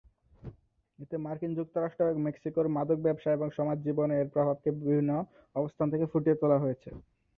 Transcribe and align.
এতে 0.99 1.15
মার্কিন 1.17 1.51
যুক্তরাষ্ট্র 1.55 2.05
এবং 2.05 2.21
মেক্সিকোর 2.21 2.65
মাদক 2.75 2.99
ব্যবসা 3.03 3.29
এবং 3.33 3.47
সমাজ 3.57 3.77
জীবনে 3.85 4.13
এর 4.17 4.27
প্রভাবকে 4.33 4.69
বিভিন্ন 4.79 5.11
অবস্থান 5.55 5.87
থেকে 5.93 6.05
ফুটিয়ে 6.11 6.39
তোলা 6.41 6.57
হয়েছে। 6.59 6.89